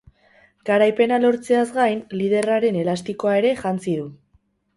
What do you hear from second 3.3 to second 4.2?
ere jantzi du.